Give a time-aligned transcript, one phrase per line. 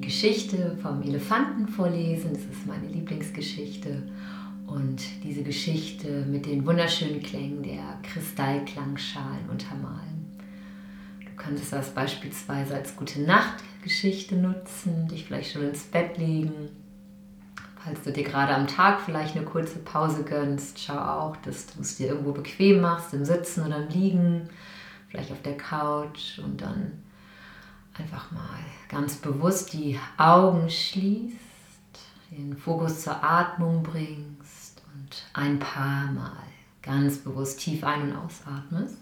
[0.00, 2.32] Geschichte vom Elefanten vorlesen.
[2.32, 4.02] Das ist meine Lieblingsgeschichte.
[4.66, 10.38] Und diese Geschichte mit den wunderschönen Klängen der Kristallklangschalen untermalen.
[11.24, 16.68] Du könntest das beispielsweise als Gute Nacht Geschichte nutzen, dich vielleicht schon ins Bett legen.
[17.82, 21.80] Falls du dir gerade am Tag vielleicht eine kurze Pause gönnst, schau auch, dass du
[21.80, 24.48] es dir irgendwo bequem machst, im Sitzen oder im Liegen,
[25.08, 26.92] vielleicht auf der Couch und dann
[28.00, 31.36] einfach mal ganz bewusst die Augen schließt,
[32.30, 36.32] den Fokus zur Atmung bringst und ein paar Mal
[36.82, 38.96] ganz bewusst tief ein- und ausatmest.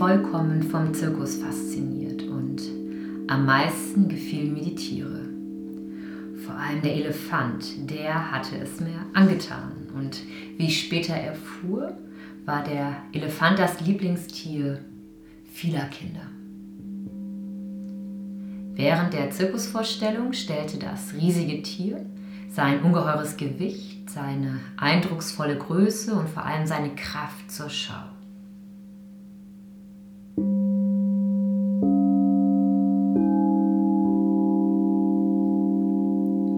[0.00, 2.62] Vollkommen vom Zirkus fasziniert und
[3.28, 5.28] am meisten gefielen mir die Tiere.
[6.44, 9.72] Vor allem der Elefant, der hatte es mir angetan.
[9.94, 10.22] Und
[10.56, 11.98] wie ich später erfuhr,
[12.46, 14.80] war der Elefant das Lieblingstier
[15.52, 16.39] vieler Kinder.
[18.74, 22.04] Während der Zirkusvorstellung stellte das riesige Tier
[22.50, 27.94] sein ungeheures Gewicht, seine eindrucksvolle Größe und vor allem seine Kraft zur Schau.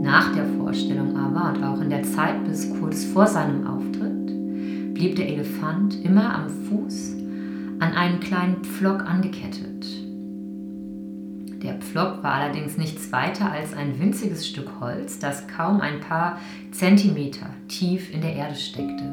[0.02, 5.16] Nach der Vorstellung aber und auch in der Zeit bis kurz vor seinem Auftritt blieb
[5.16, 7.16] der Elefant immer am Fuß
[7.80, 10.01] an einen kleinen Pflock angekettet.
[11.92, 17.50] Pflock war allerdings nichts weiter als ein winziges Stück Holz, das kaum ein paar Zentimeter
[17.68, 19.04] tief in der Erde steckte.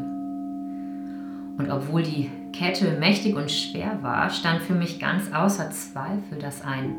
[1.57, 6.62] Und obwohl die Kette mächtig und schwer war, stand für mich ganz außer Zweifel, dass
[6.62, 6.95] ein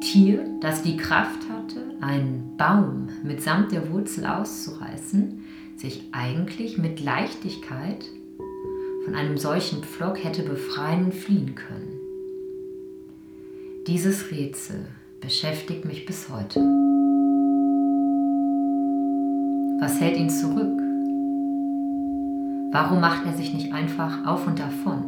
[0.00, 5.44] Tier, das die Kraft hatte, einen Baum mitsamt der Wurzel auszureißen,
[5.76, 8.06] sich eigentlich mit Leichtigkeit
[9.04, 11.98] von einem solchen Pflock hätte befreien und fliehen können.
[13.86, 14.86] Dieses Rätsel
[15.20, 16.60] beschäftigt mich bis heute.
[19.80, 20.80] Was hält ihn zurück?
[22.72, 25.04] Warum macht er sich nicht einfach auf und davon?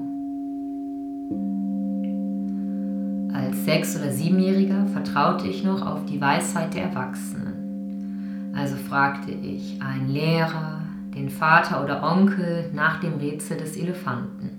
[3.32, 8.52] Als Sechs- oder Siebenjähriger vertraute ich noch auf die Weisheit der Erwachsenen.
[8.54, 10.82] Also fragte ich einen Lehrer,
[11.14, 14.51] den Vater oder Onkel nach dem Rätsel des Elefanten.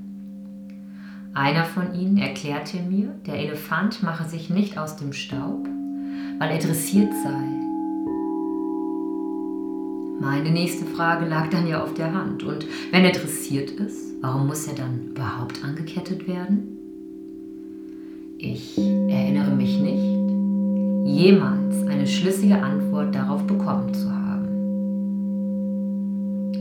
[1.35, 5.67] Einer von ihnen erklärte mir, der Elefant mache sich nicht aus dem Staub,
[6.37, 7.53] weil er dressiert sei.
[10.19, 12.43] Meine nächste Frage lag dann ja auf der Hand.
[12.43, 16.77] Und wenn er dressiert ist, warum muss er dann überhaupt angekettet werden?
[18.37, 20.03] Ich erinnere mich nicht,
[21.05, 24.22] jemals eine schlüssige Antwort darauf bekommen zu haben.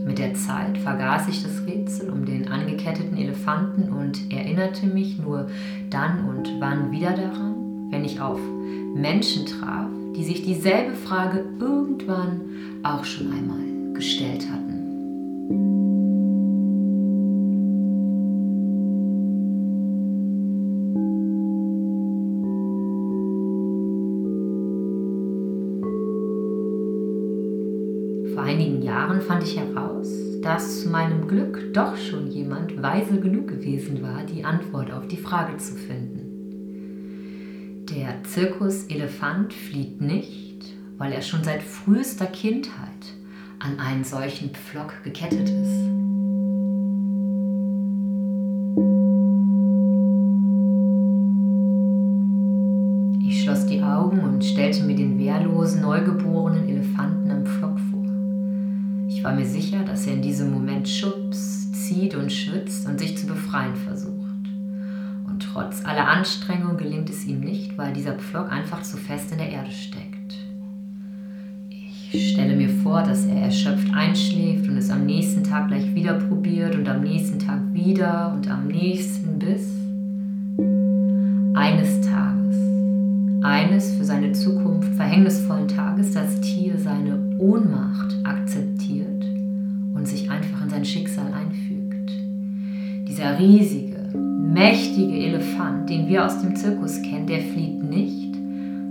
[0.05, 5.47] Mit der Zeit vergaß ich das Rätsel um den angeketteten Elefanten und erinnerte mich nur
[5.89, 8.39] dann und wann wieder daran, wenn ich auf
[8.95, 12.41] Menschen traf, die sich dieselbe Frage irgendwann
[12.83, 14.82] auch schon einmal gestellt hatten.
[31.73, 36.23] doch schon jemand weise genug gewesen war, die Antwort auf die Frage zu finden.
[37.89, 40.63] Der Zirkuselefant flieht nicht,
[40.97, 43.15] weil er schon seit frühester Kindheit
[43.59, 45.89] an einen solchen Pflock gekettet ist.
[53.27, 58.03] Ich schloss die Augen und stellte mir den wehrlosen, neugeborenen Elefanten am Pflock vor.
[59.07, 63.17] Ich war mir sicher, dass er in diesem Moment Schubs, zieht und schwitzt und sich
[63.17, 64.13] zu befreien versucht.
[65.27, 69.37] Und trotz aller Anstrengung gelingt es ihm nicht, weil dieser Pflock einfach zu fest in
[69.39, 70.13] der Erde steckt.
[72.11, 76.13] Ich stelle mir vor, dass er erschöpft einschläft und es am nächsten Tag gleich wieder
[76.13, 79.67] probiert und am nächsten Tag wieder und am nächsten bis
[81.55, 82.55] eines Tages,
[83.41, 89.25] eines für seine Zukunft verhängnisvollen Tages, das Tier seine Ohnmacht akzeptiert
[89.95, 91.72] und sich einfach in sein Schicksal einfügt.
[93.13, 98.35] Dieser riesige, mächtige Elefant, den wir aus dem Zirkus kennen, der flieht nicht,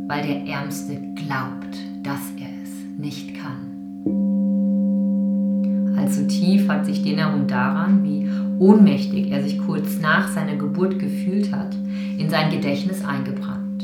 [0.06, 3.66] weil der Ärmste glaubt, dass er es nicht kann.
[5.98, 8.30] Allzu tief hat sich die Erinnerung daran, wie
[8.60, 11.74] ohnmächtig er sich kurz nach seiner Geburt gefühlt hat,
[12.16, 13.82] in sein Gedächtnis eingebrannt.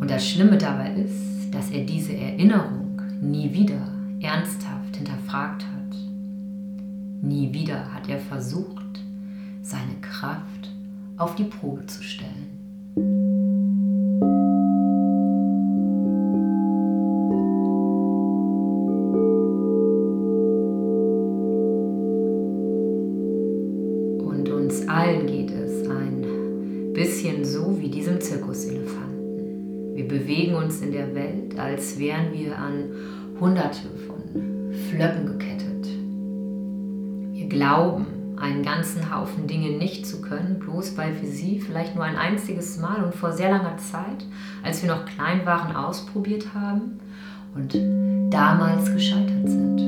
[0.00, 3.92] Und das Schlimme dabei ist, dass er diese Erinnerung nie wieder
[4.22, 5.98] ernsthaft hinterfragt hat.
[7.20, 9.03] Nie wieder hat er versucht,
[9.64, 10.68] seine Kraft
[11.16, 12.50] auf die Probe zu stellen.
[24.18, 29.94] Und uns allen geht es ein bisschen so wie diesem Zirkuselefanten.
[29.94, 32.90] Wir bewegen uns in der Welt, als wären wir an
[33.40, 35.88] Hunderte von Flöcken gekettet.
[37.32, 38.13] Wir glauben,
[38.44, 42.78] einen ganzen Haufen Dinge nicht zu können, bloß weil wir sie vielleicht nur ein einziges
[42.78, 44.26] Mal und vor sehr langer Zeit,
[44.62, 47.00] als wir noch klein waren, ausprobiert haben
[47.54, 47.74] und
[48.32, 49.78] damals gescheitert sind.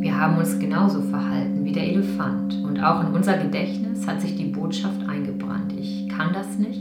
[0.00, 4.36] Wir haben uns genauso verhalten wie der Elefant und auch in unser Gedächtnis hat sich
[4.36, 5.72] die Botschaft eingebrannt.
[5.72, 6.80] Ich kann das nicht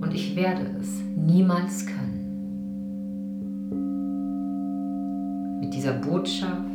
[0.00, 2.20] und ich werde es niemals können.
[5.60, 6.73] Mit dieser Botschaft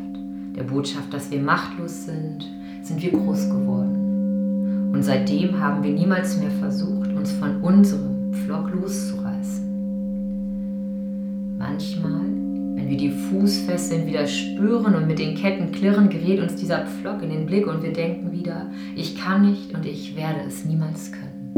[0.60, 2.46] der Botschaft, dass wir machtlos sind,
[2.84, 4.92] sind wir groß geworden.
[4.94, 9.66] Und seitdem haben wir niemals mehr versucht, uns von unserem Flock loszureißen.
[11.58, 12.22] Manchmal,
[12.76, 17.22] wenn wir die Fußfesseln wieder spüren und mit den Ketten klirren, gerät uns dieser Pflock
[17.24, 21.12] in den Blick und wir denken wieder, ich kann nicht und ich werde es niemals
[21.12, 21.54] können.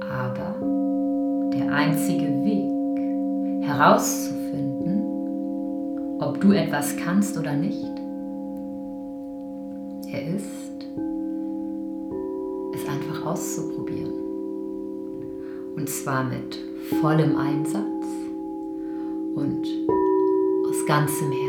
[0.00, 0.54] Aber
[1.52, 2.77] der einzige Weg,
[3.68, 5.02] herauszufinden,
[6.20, 7.84] ob du etwas kannst oder nicht.
[10.10, 10.86] Er ist,
[12.74, 14.14] es einfach auszuprobieren.
[15.76, 16.58] Und zwar mit
[17.00, 17.84] vollem Einsatz
[19.34, 19.66] und
[20.66, 21.47] aus ganzem Herzen.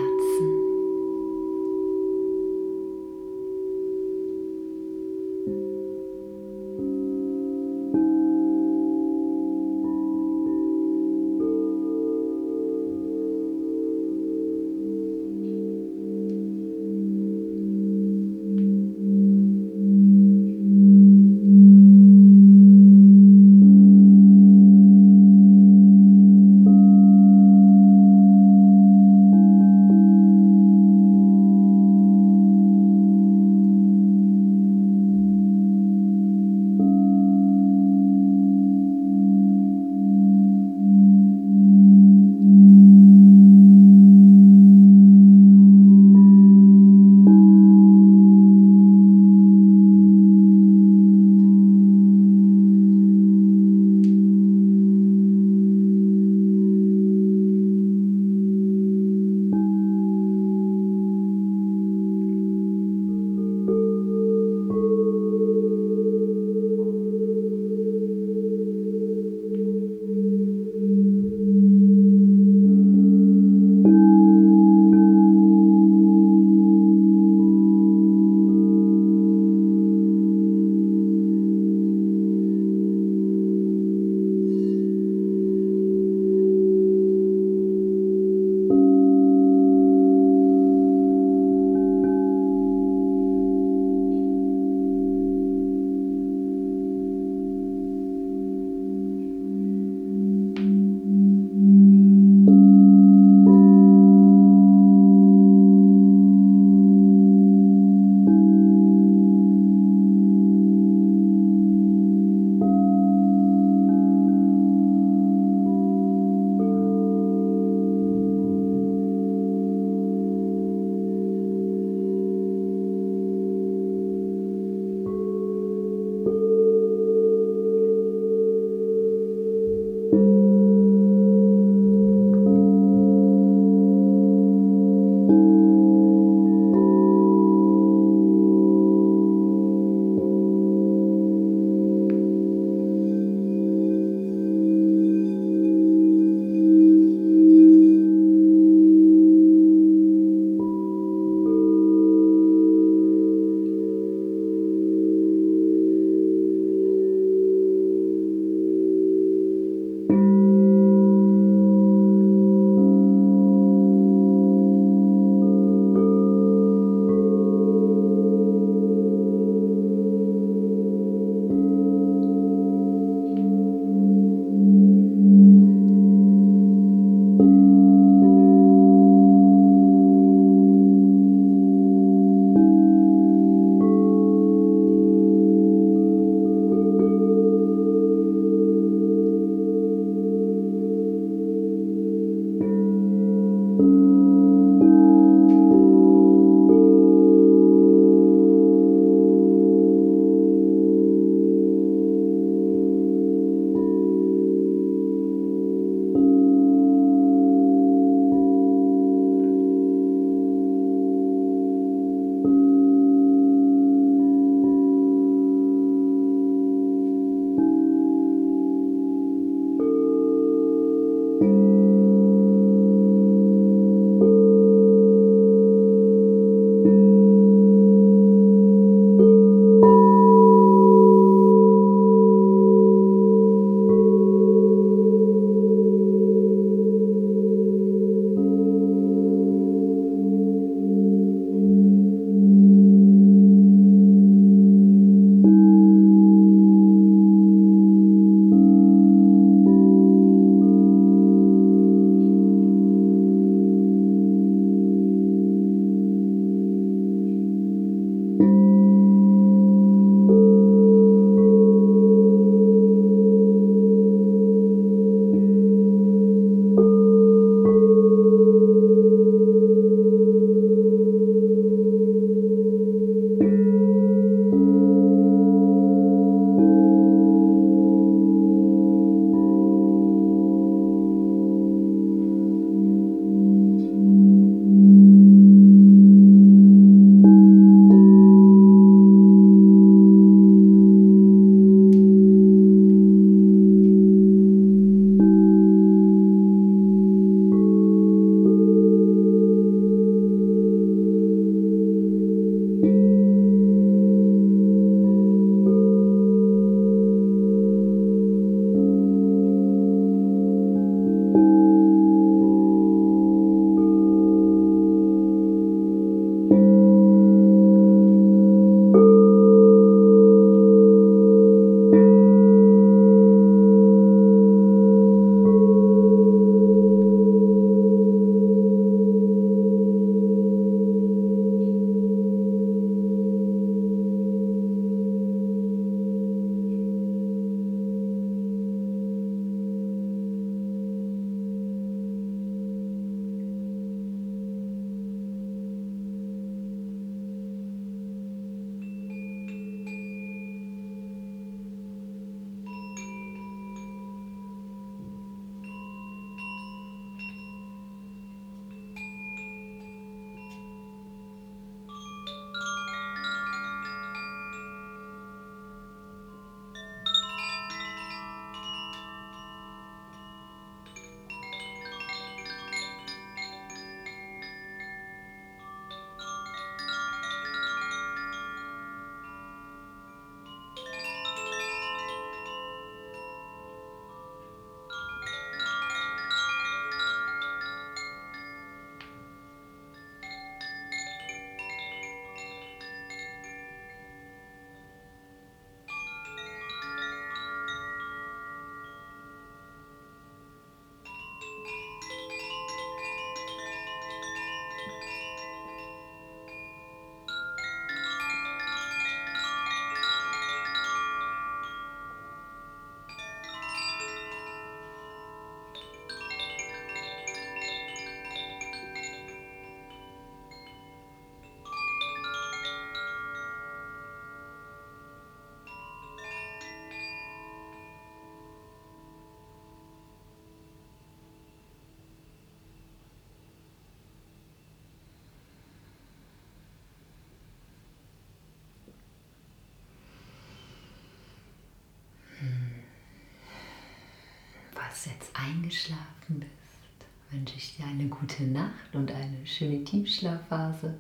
[444.90, 451.00] Fast jetzt eingeschlafen bist, wünsche ich dir eine gute Nacht und eine schöne Tiefschlafphase.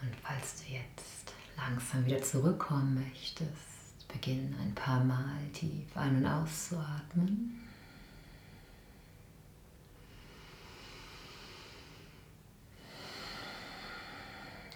[0.00, 6.26] Und falls du jetzt langsam wieder zurückkommen möchtest, beginn ein paar Mal tief ein- und
[6.26, 7.60] auszuatmen.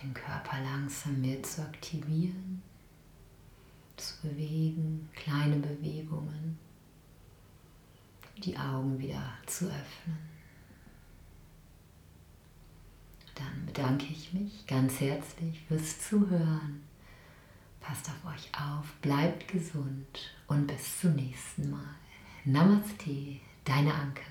[0.02, 2.62] Den Körper langsam mehr zu aktivieren
[4.28, 6.58] bewegen, kleine Bewegungen,
[8.42, 10.18] die Augen wieder zu öffnen.
[13.34, 16.82] Dann bedanke ich mich ganz herzlich fürs Zuhören.
[17.80, 21.94] Passt auf euch auf, bleibt gesund und bis zum nächsten Mal.
[22.44, 24.22] Namaste, deine Anke.